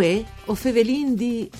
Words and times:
Uè, 0.00 0.24
o 0.46 0.54
fevelin 0.54 1.14
di... 1.14 1.50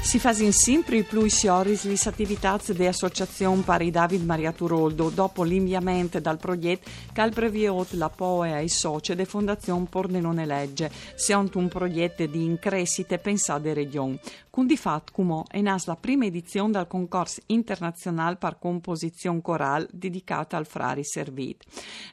Si 0.00 0.18
fanno 0.18 0.50
sempre 0.52 1.02
più 1.02 1.28
sioris 1.28 1.84
le 1.84 1.98
attività 2.04 2.58
dell'Associazione 2.68 3.60
Pari 3.60 3.90
David 3.90 4.24
Maria 4.24 4.52
Turoldo 4.52 5.10
dopo 5.10 5.42
l'inviamento 5.42 6.20
dal 6.20 6.38
progetto 6.38 6.88
che 7.12 7.20
ha 7.20 7.28
previsto 7.28 7.88
la 7.90 8.08
POE 8.08 8.52
ai 8.54 8.70
soci 8.70 9.14
della 9.14 9.28
Fondazione 9.28 9.84
Pordenone 9.90 10.46
Legge, 10.46 10.90
secondo 11.16 11.58
un 11.58 11.68
progetto 11.68 12.24
di 12.24 12.44
increscite 12.44 13.18
pensate 13.18 13.74
region. 13.74 14.18
Con 14.56 14.66
di 14.66 14.78
fatto, 14.78 15.12
come 15.12 15.42
è 15.50 15.60
nata 15.60 15.82
la 15.88 15.96
prima 15.96 16.24
edizione 16.24 16.70
del 16.70 16.86
concorso 16.86 17.42
internazionale 17.48 18.36
per 18.36 18.56
composizione 18.58 19.42
corale 19.42 19.86
dedicata 19.92 20.56
al 20.56 20.64
Frari 20.64 21.04
Servit. 21.04 21.62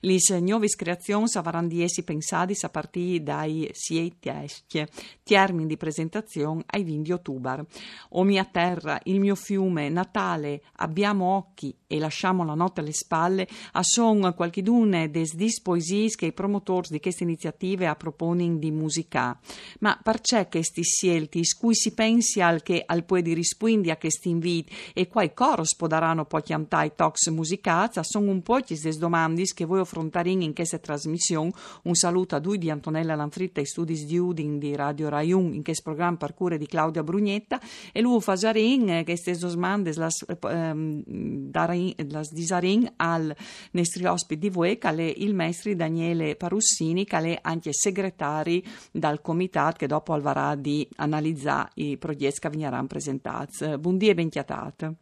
Le 0.01 0.19
nuove 0.41 0.67
creazioni 0.67 1.29
saranno 1.29 1.69
di 1.69 1.81
essi 1.81 2.03
pensate 2.03 2.53
a 2.59 2.67
partire 2.67 3.23
dai 3.23 3.69
sei 3.71 4.17
testi, 4.19 4.85
termini 5.23 5.67
di 5.67 5.77
presentazione 5.77 6.65
ai 6.65 6.83
20 6.83 7.13
ottobre. 7.13 7.65
O 8.09 8.23
mia 8.23 8.43
terra, 8.43 8.99
il 9.03 9.21
mio 9.21 9.35
fiume, 9.35 9.87
Natale, 9.87 10.63
abbiamo 10.79 11.37
occhi 11.37 11.73
e 11.93 11.99
lasciamo 11.99 12.43
la 12.43 12.55
notte 12.55 12.81
alle 12.81 12.91
spalle, 12.91 13.47
a 13.73 13.83
son 13.83 14.33
qualchidune 14.35 15.11
des 15.11 15.35
dis 15.35 15.61
poesis 15.61 16.15
che 16.15 16.25
i 16.25 16.33
promotori 16.33 16.87
di 16.89 16.99
queste 16.99 17.23
iniziative 17.23 17.85
a 17.85 17.95
proponin 17.95 18.57
di 18.57 18.71
musica. 18.71 19.39
Ma 19.79 19.99
perché 20.01 20.47
questi 20.49 20.81
scelti, 20.81 21.41
cui 21.59 21.75
si 21.75 21.93
pensi 21.93 22.41
al 22.41 22.63
che 22.63 22.81
al 22.83 23.03
può 23.03 23.19
di 23.19 23.33
rispondi 23.33 23.91
a 23.91 23.97
questi 23.97 24.29
inviti 24.29 24.73
e 24.93 25.07
quai 25.07 25.33
coros 25.35 25.75
podaranno 25.75 26.25
poi 26.25 26.41
chiamtai 26.41 26.93
tox 26.95 27.29
musicazza, 27.29 28.01
sono 28.01 28.31
un 28.31 28.41
po' 28.41 28.59
des 28.59 28.97
domandis 28.97 29.53
che 29.53 29.65
voi 29.65 29.81
affrontarin 29.81 30.41
in 30.41 30.55
questa 30.55 30.79
trasmissione. 30.79 31.51
Un 31.83 31.93
saluto 31.93 32.35
a 32.35 32.39
due 32.39 32.57
di 32.57 32.71
Antonella 32.71 33.13
Lanfritta 33.13 33.61
e 33.61 33.67
studi 33.67 34.03
di 34.05 34.17
Udin 34.17 34.57
di 34.57 34.75
Radio 34.75 35.09
Rai 35.09 35.31
1 35.31 35.53
in 35.53 35.63
questo 35.63 35.83
programma 35.83 36.17
per 36.17 36.33
cure 36.33 36.57
di 36.57 36.65
Claudia 36.65 37.03
Brugnetta 37.03 37.61
e 37.91 38.01
lui 38.01 38.19
fasarin 38.19 38.89
eh, 38.89 39.03
che 39.03 39.17
queste 39.21 39.37
domande 39.37 39.93
las, 39.93 40.25
ehm, 40.27 41.03
darin, 41.05 41.82
las 42.09 42.31
disarin 42.33 42.91
al 42.97 43.35
nostri 43.71 44.05
ospiti 44.05 44.47
di 44.47 44.49
voi 44.49 44.77
è 44.77 45.13
il 45.17 45.33
maestro 45.33 45.73
Daniele 45.73 46.35
Parussini 46.35 47.05
che 47.05 47.17
è 47.17 47.39
anche 47.41 47.73
segretario 47.73 48.61
dal 48.91 49.21
comitato 49.21 49.77
che 49.77 49.87
dopo 49.87 50.13
alvarà 50.13 50.55
di 50.55 50.87
analizzare 50.97 51.69
i 51.75 51.97
progetti 51.97 52.39
che 52.39 52.49
verranno 52.49 52.87
presentati. 52.87 53.77
Buondì 53.77 54.09
e 54.09 54.13
ben 54.13 54.29
chiatate. 54.29 54.93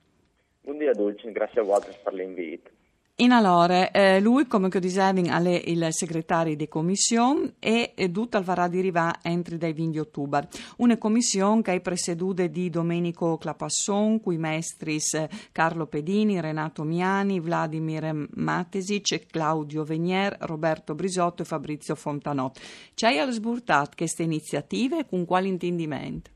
Buondì 0.61 0.85
a 0.87 0.93
Dulce, 0.93 1.31
grazie 1.31 1.61
a 1.61 1.63
voi 1.63 1.79
per 2.03 2.13
l'invito. 2.13 2.69
In 3.17 3.31
allora, 3.31 3.91
eh, 3.91 4.19
lui, 4.19 4.47
come 4.47 4.69
dicevo, 4.69 5.21
è 5.21 5.61
il 5.65 5.87
segretario 5.89 6.55
di 6.55 6.67
commissione 6.67 7.53
e 7.59 7.93
tutto 8.11 8.37
al 8.37 8.43
varà 8.43 8.67
di 8.67 8.79
arrivare 8.79 9.19
entro 9.23 9.57
dai 9.57 9.73
20 9.73 9.99
ottobre. 9.99 10.47
Una 10.77 10.97
commissione 10.97 11.61
che 11.61 11.73
è 11.73 11.81
presieduta 11.81 12.47
di 12.47 12.69
Domenico 12.69 13.37
Clapasson, 13.37 14.21
cui 14.21 14.37
maestri 14.37 14.97
Carlo 15.51 15.85
Pedini, 15.85 16.41
Renato 16.41 16.83
Miani, 16.83 17.39
Vladimir 17.39 18.27
Matesic, 18.33 19.27
Claudio 19.27 19.83
Venier, 19.83 20.35
Roberto 20.39 20.95
Brisotto 20.95 21.43
e 21.43 21.45
Fabrizio 21.45 21.95
Fontanot. 21.95 22.59
C'hai 22.95 23.19
al 23.19 23.31
sburtat 23.31 23.95
queste 23.95 24.23
iniziative 24.23 25.05
con 25.05 25.25
quale 25.25 25.47
intendimento? 25.47 26.31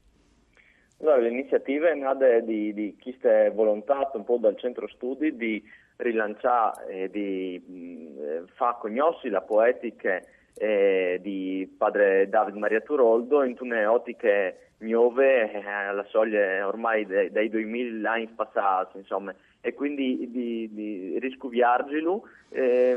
Allora, 1.00 1.18
l'iniziativa 1.18 1.90
è 1.90 1.96
nata 1.96 2.40
di, 2.40 2.74
di 2.74 2.96
chi 3.00 3.14
sta 3.18 3.50
volontato 3.52 4.18
un 4.18 4.24
po' 4.24 4.38
dal 4.38 4.58
centro 4.58 4.88
studi 4.88 5.36
di 5.36 5.64
rilanciare 5.98 6.88
e 6.88 7.10
di 7.10 7.62
mh, 7.66 8.46
far 8.56 8.78
conoscere 8.78 9.30
la 9.30 9.42
poetica 9.42 10.22
eh, 10.58 11.20
di 11.22 11.74
padre 11.78 12.30
David 12.30 12.56
Maria 12.56 12.82
Turoldo 12.82 13.44
in 13.44 13.56
una 13.60 13.92
ottiche 13.92 14.72
nuove 14.80 15.52
eh, 15.52 15.68
alla 15.68 16.06
soglia 16.10 16.68
ormai 16.68 17.06
dei, 17.06 17.32
dei 17.32 17.50
2000 17.50 18.12
anni 18.12 18.28
passati, 18.28 18.98
insomma, 18.98 19.34
e 19.62 19.74
quindi 19.74 20.30
di, 20.32 20.70
di 20.72 21.20
riscuviargelo 21.20 22.24
eh, 22.50 22.96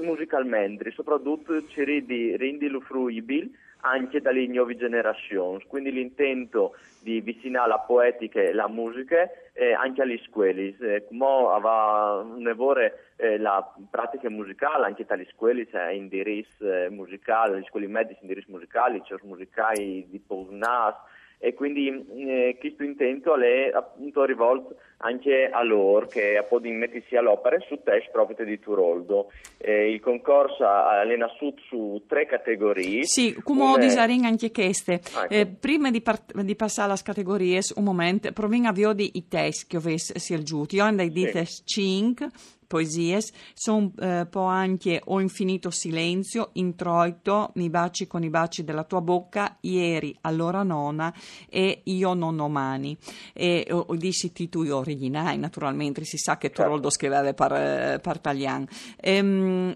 musicalmente, 0.00 0.90
soprattutto 0.90 1.66
cercare 1.68 2.04
di 2.04 2.36
renderlo 2.36 2.80
fruibile 2.80 3.50
anche 3.80 4.20
dalle 4.20 4.46
nuove 4.46 4.76
generazioni. 4.76 5.64
Quindi 5.66 5.92
l'intento 5.92 6.76
di 7.00 7.18
avvicinare 7.18 7.68
la 7.68 7.78
poetica 7.78 8.40
e 8.40 8.52
la 8.52 8.68
musica 8.68 9.30
eh, 9.52 9.72
anche 9.72 10.02
alle 10.02 10.18
scuole. 10.26 10.76
Eh, 10.78 11.04
come 11.08 11.24
aveva 11.52 12.22
un'evore 12.24 13.12
eh, 13.16 13.38
la 13.38 13.66
pratica 13.90 14.30
musicale 14.30 14.86
anche 14.86 15.04
dalle 15.04 15.26
scuole, 15.32 15.66
c'è 15.66 15.90
indirizzo 15.90 16.70
eh, 16.70 16.88
musicale, 16.90 17.56
le 17.56 17.66
scuole 17.68 17.86
medie 17.86 18.16
indirizzo 18.20 18.50
musicali, 18.50 19.02
c'è 19.02 19.16
musicali 19.22 20.06
di 20.08 20.18
Posnas, 20.20 20.94
e 21.38 21.54
quindi 21.54 21.88
eh, 22.16 22.56
questo 22.58 22.82
intento 22.82 23.36
è 23.36 23.70
appunto 23.72 24.24
rivolto 24.24 24.76
anche 24.98 25.48
a 25.48 25.62
loro 25.62 26.06
che 26.06 26.36
appunto 26.36 26.68
mettersi 26.68 27.14
all'opera 27.14 27.56
su 27.68 27.80
test 27.84 28.10
proprio 28.10 28.44
di 28.44 28.58
Turoldo. 28.58 29.30
Eh, 29.56 29.92
il 29.92 30.00
concorso 30.00 30.64
è 30.64 31.16
nato 31.16 31.54
su 31.68 32.02
tre 32.08 32.26
categorie. 32.26 33.04
Sì, 33.04 33.34
come 33.44 33.62
ho 33.62 33.78
disarin 33.78 34.24
anche 34.24 34.50
queste. 34.50 35.00
Ah, 35.14 35.24
ecco. 35.24 35.34
eh, 35.34 35.46
prima 35.46 35.90
di, 35.90 36.00
part- 36.00 36.40
di, 36.40 36.56
passare 36.56 36.90
alle 36.90 37.00
categorie, 37.04 37.60
un 37.76 37.84
momento, 37.84 38.32
provinga 38.32 38.72
di 38.72 39.10
i 39.14 39.28
test 39.28 39.68
che 39.68 39.76
ho 39.76 39.80
visto 39.80 40.14
giuto. 40.42 40.74
Io 40.74 40.82
andai 40.82 41.10
di 41.10 41.30
test 41.30 41.64
5 41.64 42.28
poesie 42.68 43.20
sono 43.54 43.92
eh, 43.98 44.26
po' 44.30 44.44
anche 44.44 45.00
Ho 45.06 45.20
infinito 45.20 45.70
silenzio, 45.70 46.50
Introito, 46.52 47.50
Mi 47.54 47.70
baci 47.70 48.06
con 48.06 48.22
i 48.22 48.30
baci 48.30 48.62
della 48.62 48.84
tua 48.84 49.00
bocca, 49.00 49.56
Ieri, 49.62 50.16
allora 50.20 50.62
nona 50.62 51.12
e 51.48 51.80
Io 51.84 52.14
non 52.14 52.38
ho 52.38 52.48
mani. 52.48 52.96
E 53.32 53.66
ho, 53.70 53.86
ho 53.88 53.96
dissi 53.96 54.30
titoli 54.30 54.70
originali, 54.70 55.38
naturalmente, 55.38 56.04
si 56.04 56.18
sa 56.18 56.38
che 56.38 56.50
Toroldo 56.50 56.90
certo. 56.90 57.06
scriveva 57.06 57.34
per, 57.34 57.52
eh, 57.52 57.98
per 58.00 58.20
Taglian. 58.20 58.68
Ehm, 59.00 59.74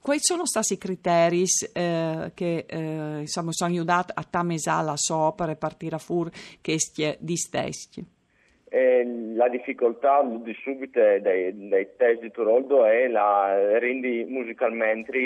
quali 0.00 0.18
sono 0.20 0.44
stati 0.44 0.72
i 0.72 0.78
criteri 0.78 1.44
eh, 1.72 2.32
che 2.34 2.66
eh, 2.68 3.20
insomma, 3.20 3.52
sono 3.52 3.70
aiutati 3.70 4.12
a 4.14 4.24
tamesare 4.24 4.84
la 4.84 4.96
sopra 4.96 5.50
e 5.50 5.56
partire 5.56 5.96
a 5.96 5.98
fur 6.00 6.30
questi 6.60 7.16
di 7.20 7.36
stessi? 7.36 8.15
Eh, 8.76 9.32
la 9.34 9.48
difficoltà 9.48 10.22
di 10.22 10.52
subito 10.60 11.00
dei, 11.00 11.66
dei 11.66 11.88
test 11.96 12.20
di 12.20 12.30
Turoldo 12.30 12.84
è 12.84 13.08
la 13.08 13.78
rendi 13.78 14.26
musicalmente 14.28 15.16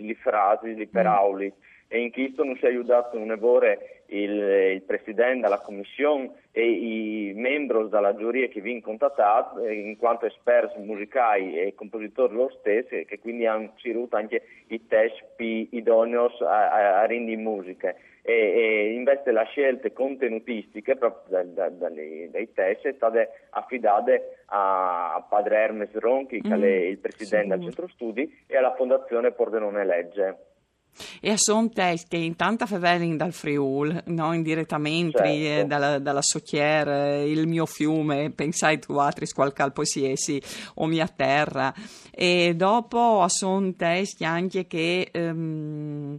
le 0.00 0.14
frasi, 0.14 0.74
le 0.74 0.88
paraule 0.88 1.52
mm. 1.54 1.88
e 1.88 2.00
in 2.00 2.10
questo 2.10 2.44
non 2.44 2.56
si 2.56 2.64
è 2.64 2.68
aiutato 2.68 3.18
un 3.18 3.30
evore 3.30 4.04
il, 4.06 4.30
il 4.30 4.82
presidente 4.86 5.42
della 5.42 5.60
commissione 5.60 6.30
e 6.56 6.70
i 6.70 7.32
membri 7.34 7.88
della 7.88 8.14
giuria 8.14 8.46
che 8.46 8.60
vi 8.60 8.80
contattati 8.80 9.64
eh, 9.64 9.74
in 9.74 9.96
quanto 9.96 10.26
esperti 10.26 10.78
musicali 10.78 11.58
e 11.58 11.74
compositori 11.74 12.32
loro 12.32 12.54
stessi 12.60 13.04
che 13.06 13.18
quindi 13.18 13.44
hanno 13.44 13.72
ricevuto 13.74 14.14
anche 14.14 14.40
i 14.68 14.86
test 14.86 15.20
più 15.34 15.66
idonei 15.70 16.28
a, 16.42 17.00
a, 17.00 17.06
rendi 17.06 17.36
musiche. 17.36 17.96
E, 18.22 18.32
e 18.32 18.92
invece 18.94 19.32
la 19.32 19.42
scelte 19.46 19.92
contenutistiche 19.92 20.94
proprio 20.94 21.42
da, 21.42 21.42
da, 21.42 21.68
dalle, 21.70 22.30
dai 22.30 22.52
test 22.52 22.86
è 22.86 22.92
stata 22.92 23.28
affidata 23.50 24.12
a 24.46 25.26
padre 25.28 25.56
Hermes 25.56 25.92
Ronchi, 25.94 26.40
che 26.40 26.56
mm, 26.56 26.62
è 26.62 26.66
il 26.66 26.98
presidente 26.98 27.48
del 27.56 27.64
centro 27.64 27.88
studi, 27.88 28.42
e 28.46 28.56
alla 28.56 28.76
fondazione 28.76 29.32
Pordenone 29.32 29.84
Legge. 29.84 30.53
E 31.26 31.38
sono 31.38 31.70
testi 31.70 32.18
che 32.18 32.22
intanto 32.22 32.66
vengono 32.66 33.16
dal 33.16 33.32
Friul, 33.32 34.02
no? 34.08 34.34
indirettamente 34.34 35.24
certo. 35.24 35.32
eh, 35.32 35.64
dalla, 35.64 35.98
dalla 35.98 36.20
Socchiera, 36.20 37.22
il 37.22 37.48
mio 37.48 37.64
fiume, 37.64 38.30
pensai 38.30 38.78
tu 38.78 38.92
altri 38.98 39.26
qualche 39.30 39.70
poesiesi 39.70 40.38
o 40.74 40.84
mia 40.84 41.08
terra. 41.08 41.72
E 42.10 42.52
dopo 42.54 43.24
sono 43.28 43.72
testi 43.74 44.26
anche 44.26 44.66
che... 44.66 45.10
Um, 45.14 46.14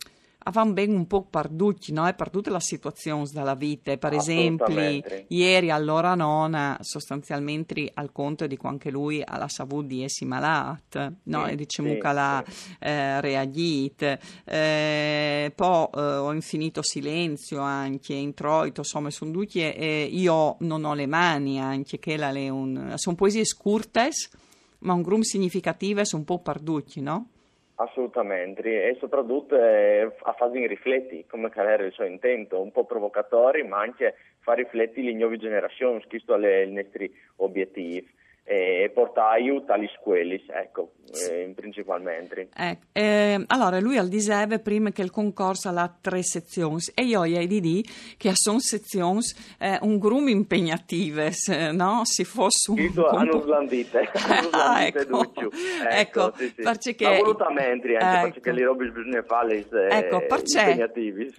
avevamo 0.48 0.74
ben 0.74 0.92
un 0.92 1.08
po' 1.08 1.24
perduti, 1.24 1.92
no? 1.92 2.12
perduta 2.16 2.52
la 2.52 2.60
situazione 2.60 3.26
dalla 3.32 3.56
vita. 3.56 3.96
Per 3.98 4.14
esempio, 4.14 5.02
ieri 5.28 5.72
all'ora 5.72 6.14
nona, 6.14 6.78
sostanzialmente 6.82 7.90
al 7.94 8.12
conto 8.12 8.46
di 8.46 8.56
quanto 8.58 8.90
lui 8.90 9.24
alla 9.26 9.48
savuto 9.48 9.88
di 9.88 10.04
essere 10.04 10.30
malato, 10.30 11.14
no? 11.24 11.46
Sì, 11.46 11.52
e 11.52 11.56
diciamo 11.56 11.90
sì, 11.90 11.98
che 11.98 12.14
l'ha 12.14 12.44
sì. 12.48 12.76
eh, 12.80 13.22
reagito. 13.22 14.18
Eh, 14.46 15.52
poi 15.56 15.88
eh, 15.96 16.00
ho 16.00 16.34
infinito 16.34 16.84
silenzio 16.84 17.60
anche, 17.60 18.14
introito, 18.14 18.82
insomma, 18.82 19.10
sono 19.10 19.32
tutti, 19.32 19.62
e 19.62 20.08
io 20.12 20.58
non 20.60 20.84
ho 20.84 20.94
le 20.94 21.08
mani 21.08 21.60
anche, 21.60 21.98
che 21.98 22.18
la 22.18 22.32
è 22.32 22.50
un... 22.50 22.94
sono 22.96 23.16
poesie 23.16 23.46
scurte, 23.46 24.10
ma 24.80 24.94
un 24.94 25.02
grum 25.02 25.22
significativo 25.22 26.04
sono 26.04 26.22
un 26.22 26.28
po' 26.28 26.40
perduti, 26.40 27.02
no? 27.02 27.30
Assolutamente, 27.78 28.88
e 28.88 28.96
soprattutto 29.00 29.58
eh, 29.58 30.10
a 30.24 30.32
fare 30.32 30.66
rifletti, 30.66 31.26
come 31.28 31.52
era 31.54 31.84
il 31.84 31.92
suo 31.92 32.06
intento, 32.06 32.62
un 32.62 32.72
po' 32.72 32.86
provocatori, 32.86 33.64
ma 33.64 33.80
anche 33.80 34.16
far 34.40 34.58
rifletti 34.58 35.04
le 35.04 35.12
nuove 35.12 35.38
generazioni, 35.38 36.02
questo 36.08 36.36
è 36.36 36.58
il 36.60 36.72
nostro 36.72 37.06
obiettivo. 37.38 38.08
E 38.46 38.92
porta 38.94 39.28
aiuto 39.30 39.74
agli 39.74 39.90
scuoli, 40.00 40.42
ecco, 40.48 40.92
eh, 41.16 41.54
principalmente. 41.56 42.50
Eh, 42.56 42.78
eh, 42.92 43.44
allora, 43.48 43.80
lui 43.80 43.98
al 43.98 44.08
diseve 44.08 44.60
prima 44.60 44.92
che 44.92 45.02
il 45.02 45.12
concorso 45.12 45.70
ha 45.70 45.96
tre 46.02 46.24
sezioni 46.24 46.80
e 46.94 47.04
io 47.04 47.26
gli 47.26 47.48
di 47.48 47.60
dire 47.60 47.90
che 48.18 48.32
sono 48.34 48.60
sezioni 48.60 49.22
eh, 49.60 49.78
un 49.82 49.98
grum 49.98 50.28
impegnative, 50.28 51.32
no? 51.74 52.02
Si 52.04 52.24
fosse 52.24 52.72
un... 52.72 52.78
Questo 52.78 53.08
hanno 53.08 53.42
slandite, 53.42 54.10
ah, 54.52 54.86
ecco, 54.86 55.22
ecco, 55.22 55.52
ecco 55.90 56.34
sì, 56.36 56.54
sì. 56.56 56.62
perché... 56.62 57.08
Ma 57.08 57.18
volutamente, 57.18 57.96
anche 57.96 58.18
ecco. 58.18 58.34
perché 58.34 58.52
le 58.52 58.64
robe 58.64 58.90
bisogna 58.90 59.24
fare 59.24 59.56
eh, 59.58 59.98
ecco, 59.98 60.26
perché. 60.26 60.92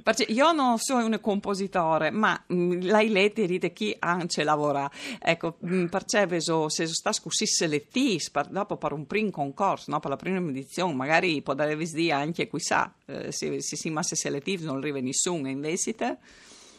Perché 0.02 0.24
io 0.28 0.52
non 0.52 0.78
sono 0.78 1.04
un 1.06 1.18
compositore, 1.20 2.10
ma 2.10 2.40
mm, 2.52 2.80
lei 2.80 3.08
lette 3.10 3.46
dite 3.46 3.72
chi 3.72 3.94
anche 3.98 4.44
lavora. 4.44 4.88
Ecco, 5.20 5.56
mm, 5.66 5.86
perché 5.86 6.40
se 6.68 6.86
sta 6.86 7.12
così 7.22 7.46
selettivi, 7.46 8.18
dopo 8.50 8.76
per 8.76 8.92
un 8.92 9.06
primo 9.06 9.30
concorso, 9.30 9.65
no? 9.86 10.00
per 10.00 10.10
la 10.10 10.16
prima 10.16 10.38
edizione, 10.38 10.94
magari 10.94 11.42
può 11.42 11.54
dare 11.54 11.76
dire 11.76 12.12
anche 12.12 12.48
qui 12.48 12.60
sa, 12.60 12.92
eh, 13.06 13.32
se, 13.32 13.60
se 13.60 13.76
si 13.76 13.90
masse 13.90 14.16
selettivi 14.16 14.64
non 14.64 14.76
arriva 14.76 15.00
nessuno, 15.00 15.48
invece 15.48 15.94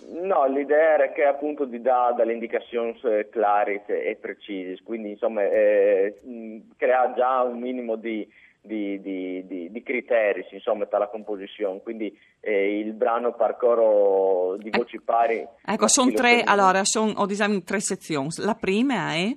No, 0.10 0.46
l'idea 0.48 0.94
era 0.94 1.12
che 1.12 1.26
appunto 1.26 1.66
di 1.66 1.82
dare 1.82 2.16
delle 2.16 2.32
indicazioni 2.32 2.98
eh, 3.04 3.28
chiare 3.30 3.84
e 3.86 4.16
precise, 4.16 4.82
quindi 4.84 5.12
insomma 5.12 5.44
eh, 5.44 6.16
crea 6.78 7.14
già 7.14 7.42
un 7.42 7.60
minimo 7.60 7.98
di, 7.98 8.26
di, 8.62 9.02
di, 9.02 9.70
di, 9.70 9.84
criteri 9.84 10.46
insomma, 10.52 10.86
tra 10.86 11.00
la 11.00 11.08
composizione, 11.08 11.82
quindi 11.82 12.18
eh, 12.40 12.80
il 12.80 12.94
brano 12.94 13.34
parcoro 13.34 14.56
di 14.58 14.70
voci 14.70 15.02
pari. 15.02 15.46
Ecco, 15.66 15.88
sono 15.88 16.12
tre, 16.12 16.42
allora, 16.44 16.86
son, 16.86 17.14
ho 17.18 17.26
disegnato 17.26 17.64
tre 17.64 17.82
sezioni. 17.82 18.30
La 18.38 18.56
prima 18.56 19.14
è? 19.14 19.36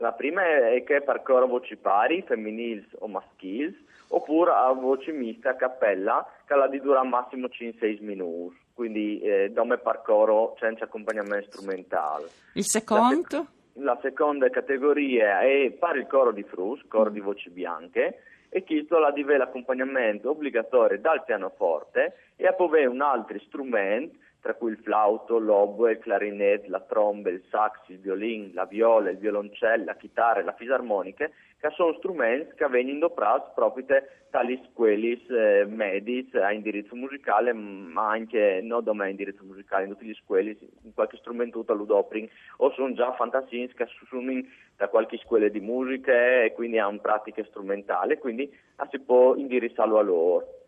La 0.00 0.12
prima 0.12 0.42
è 0.42 0.82
che 0.82 1.02
parcoro 1.02 1.46
voci 1.46 1.76
pari, 1.76 2.22
femminili 2.22 2.88
o 3.00 3.06
maschili, 3.06 3.86
oppure 4.08 4.50
a 4.50 4.72
voce 4.72 5.12
mista 5.12 5.50
a 5.50 5.56
cappella, 5.56 6.26
che 6.46 6.54
la 6.54 6.68
di 6.68 6.80
dura 6.80 7.02
massimo 7.04 7.48
5-6 7.48 8.02
minuti 8.02 8.58
quindi 8.80 9.20
eh, 9.20 9.50
dome 9.50 9.76
par 9.76 10.00
coro 10.00 10.56
senza 10.58 10.84
accompagnamento 10.84 11.50
strumentale. 11.50 12.30
Il 12.54 12.64
secondo? 12.64 13.36
La, 13.36 13.44
sec- 13.44 13.48
la 13.74 13.98
seconda 14.00 14.48
categoria 14.48 15.42
è 15.42 15.70
pari 15.78 15.98
il 15.98 16.06
coro 16.06 16.32
di 16.32 16.42
frus, 16.44 16.80
coro 16.88 17.10
di 17.10 17.20
voci 17.20 17.50
bianche, 17.50 18.22
e 18.48 18.64
questo 18.64 18.98
la 18.98 19.10
dive 19.10 19.36
l'accompagnamento 19.36 20.30
obbligatorio 20.30 20.98
dal 20.98 21.24
pianoforte 21.24 22.30
e 22.36 22.50
poi 22.54 22.86
un 22.86 23.02
altro 23.02 23.38
strumento 23.40 24.16
tra 24.40 24.54
cui 24.54 24.70
il 24.70 24.78
flauto, 24.78 25.38
l'oboe, 25.38 25.92
il 25.92 25.98
clarinetto, 25.98 26.70
la 26.70 26.80
tromba, 26.80 27.30
il 27.30 27.42
sax, 27.50 27.88
il 27.88 27.98
violin, 27.98 28.50
la 28.54 28.64
viola, 28.64 29.10
il 29.10 29.18
violoncello, 29.18 29.84
la 29.84 29.96
chitarra 29.96 30.40
e 30.40 30.44
la 30.44 30.54
fisarmonica, 30.54 31.28
che 31.60 31.70
sono 31.74 31.92
strumenti 31.98 32.54
che 32.56 32.66
vengono 32.68 33.10
presi 33.10 33.44
proprio 33.54 33.84
dalle 34.30 34.62
scuole 34.70 35.18
eh, 35.28 35.66
medie 35.66 36.26
a 36.40 36.52
indirizzo 36.52 36.94
musicale, 36.94 37.52
ma 37.52 38.08
anche 38.08 38.60
non 38.62 38.82
da 38.82 38.94
me 38.94 39.10
indirizzo 39.10 39.44
musicale, 39.44 39.84
in 39.84 39.90
tutte 39.90 40.06
le 40.06 40.14
scuole, 40.14 40.56
in 40.82 40.94
qualche 40.94 41.18
strumento 41.18 41.62
ludopring, 41.62 42.28
o 42.58 42.72
sono 42.72 42.94
già 42.94 43.12
fantasini 43.12 43.68
che 43.74 43.86
sono 44.08 44.42
da 44.76 44.88
qualche 44.88 45.18
scuola 45.18 45.48
di 45.48 45.60
musica 45.60 46.12
e 46.42 46.52
quindi 46.54 46.78
hanno 46.78 46.98
pratiche 47.00 47.44
strumentali, 47.44 48.16
quindi 48.16 48.50
si 48.88 48.98
può 49.00 49.34
indirizzarlo 49.34 49.98
a 49.98 50.02
loro. 50.02 50.59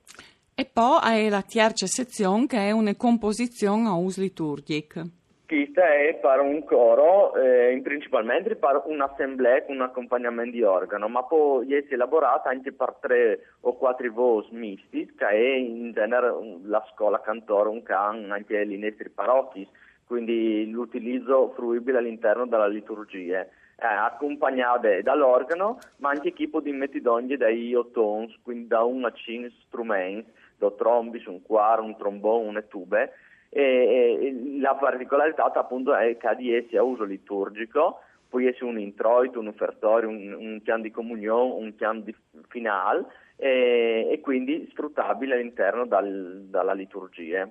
E 0.55 0.69
poi 0.71 0.99
hai 1.01 1.29
la 1.31 1.43
terza 1.43 1.87
sezione 1.87 2.47
che 2.47 2.59
è 2.59 2.71
una 2.73 2.95
composizione 2.95 3.89
a 3.89 3.95
uso 3.95 4.21
liturgico. 4.21 5.01
Questa 5.47 5.87
è 5.95 6.19
per 6.21 6.41
un 6.41 6.63
coro, 6.65 7.35
eh, 7.37 7.79
principalmente 7.83 8.57
per 8.57 8.83
un'assemblea 8.85 9.65
con 9.65 9.77
un 9.77 9.83
accompagnamento 9.83 10.51
di 10.51 10.63
organo, 10.63 11.09
ma 11.09 11.23
poi 11.25 11.75
è 11.75 11.85
elaborata 11.89 12.51
anche 12.51 12.73
per 12.73 12.97
tre 13.01 13.41
o 13.61 13.77
quattro 13.77 14.11
voci 14.13 14.55
misti, 14.55 15.13
che 15.17 15.27
è 15.27 15.55
in 15.57 15.93
genere 15.93 16.33
la 16.65 16.83
scuola 16.93 17.23
un 17.27 17.83
can, 17.83 18.31
anche 18.31 18.67
gli 18.67 18.77
nostri 18.77 19.09
parrocchi, 19.09 19.67
quindi 20.07 20.71
l'utilizzo 20.71 21.53
fruibile 21.55 21.99
all'interno 21.99 22.47
della 22.47 22.69
liturgia. 22.69 23.47
Eh, 23.75 23.87
accompagnate 23.87 25.03
dall'organo, 25.03 25.79
ma 25.97 26.11
anche 26.11 26.33
chi 26.33 26.47
può 26.47 26.61
mettere 26.65 27.37
dai 27.37 27.67
iotons, 27.69 28.39
quindi 28.43 28.69
da 28.69 28.85
un 28.85 29.05
a 29.05 29.13
cinque 29.13 29.53
strumenti 29.67 30.31
do 30.57 30.75
trombis, 30.75 31.27
un 31.27 31.43
quar, 31.43 31.81
un 31.81 31.97
trombone, 31.97 32.49
una 32.49 32.63
tube 32.63 33.13
e, 33.49 33.61
e 33.61 34.59
la 34.61 34.75
particolarità 34.75 35.53
appunto 35.53 35.95
è 35.95 36.17
che 36.17 36.35
di 36.37 36.55
essi 36.55 36.77
a 36.77 36.83
uso 36.83 37.05
liturgico 37.05 38.01
può 38.27 38.41
essere 38.41 38.65
un 38.65 38.79
introito, 38.79 39.41
un 39.41 39.49
offertorio, 39.49 40.09
un, 40.09 40.33
un 40.33 40.61
piano 40.63 40.83
di 40.83 40.91
comunione, 40.91 41.53
un 41.63 41.75
piano 41.75 42.01
di 42.01 42.15
finale 42.49 43.05
e, 43.37 44.09
e, 44.11 44.21
quindi 44.21 44.67
sfruttabile 44.71 45.35
all'interno 45.35 45.85
dal, 45.85 46.47
dalla 46.49 46.73
liturgia. 46.73 47.47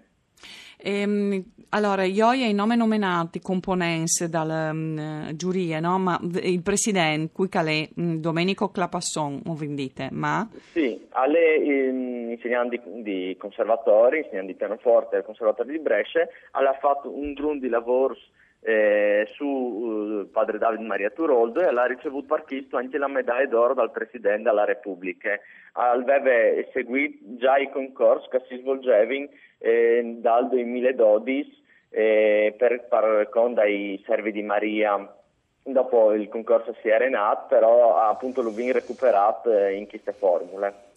Ehm, 0.83 1.43
allora, 1.69 2.03
io 2.03 2.27
ho 2.27 2.33
i 2.33 2.53
nomi 2.53 2.75
nominati 2.75 3.39
componenti 3.39 4.27
dalla 4.27 4.71
um, 4.71 5.33
giuria, 5.35 5.79
no? 5.79 5.97
ma 5.99 6.19
il 6.43 6.61
presidente, 6.61 7.31
qui 7.33 7.47
calè, 7.47 7.87
um, 7.95 8.19
Domenico 8.19 8.69
Clapasson, 8.69 9.41
o 9.45 9.53
vendite, 9.53 10.09
ma? 10.11 10.49
Sì, 10.73 11.07
alle 11.11 11.57
um, 11.57 12.31
insegnanti 12.31 12.81
di, 13.01 13.35
conservatori, 13.39 14.17
insegnanti 14.17 14.51
di 14.51 14.57
pianoforte 14.57 15.15
del 15.15 15.25
conservatorio 15.25 15.71
di 15.71 15.79
Brescia, 15.79 16.27
ha 16.51 16.77
fatto 16.79 17.09
un 17.09 17.33
grun 17.33 17.59
di 17.59 17.69
lavoro 17.69 18.17
eh, 18.63 19.27
su 19.33 19.45
uh, 19.45 20.29
padre 20.31 20.57
David 20.57 20.81
Maria 20.81 21.09
Turoldo 21.09 21.61
e 21.61 21.65
ha 21.65 21.85
ricevuto 21.85 22.37
questo 22.45 22.77
anche 22.77 22.97
la 22.97 23.07
medaglia 23.07 23.47
d'oro 23.47 23.73
dal 23.73 23.91
Presidente 23.91 24.43
della 24.43 24.65
Repubblica. 24.65 25.39
Aveva 25.73 26.67
seguito 26.71 27.17
già 27.37 27.57
i 27.57 27.69
concorsi 27.69 28.27
che 28.29 28.43
si 28.47 28.57
svolgevano 28.57 29.29
eh, 29.57 30.17
dal 30.19 30.49
2012 30.49 31.63
eh, 31.89 32.53
per, 32.57 32.87
per, 32.87 33.29
con 33.29 33.53
dai 33.53 34.01
servi 34.05 34.31
di 34.31 34.43
Maria. 34.43 35.15
Dopo 35.63 36.13
il 36.13 36.27
concorso 36.27 36.75
si 36.81 36.87
è 36.87 36.93
arenato, 36.93 37.45
però 37.47 37.97
appunto 37.97 38.41
lo 38.41 38.53
recuperato 38.55 39.55
eh, 39.55 39.75
in 39.75 39.87
queste 39.87 40.11
formule. 40.11 40.89